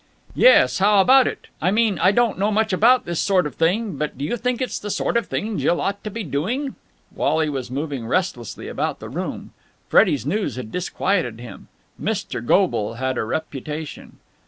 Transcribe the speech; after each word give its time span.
"Yes. 0.33 0.79
How 0.79 0.99
about 0.99 1.27
it? 1.27 1.45
I 1.61 1.69
mean, 1.69 1.99
I 1.99 2.11
don't 2.11 2.39
know 2.39 2.49
much 2.51 2.73
about 2.73 3.05
this 3.05 3.19
sort 3.19 3.45
of 3.45 3.53
thing, 3.53 3.97
but 3.97 4.17
do 4.17 4.25
you 4.25 4.35
think 4.35 4.59
it's 4.59 4.79
the 4.79 4.89
sort 4.89 5.15
of 5.15 5.27
thing 5.27 5.59
Jill 5.59 5.79
ought 5.79 6.03
to 6.03 6.09
be 6.09 6.23
doing?" 6.23 6.73
Wally 7.13 7.49
was 7.51 7.69
moving 7.69 8.07
restlessly 8.07 8.67
about 8.67 8.99
the 8.99 9.09
room. 9.09 9.53
Freddie's 9.89 10.25
news 10.25 10.55
had 10.55 10.71
disquieted 10.71 11.39
him. 11.39 11.67
Mr. 12.01 12.43
Goble 12.43 12.95
had 12.95 13.15
a 13.15 13.23
reputation. 13.23 14.17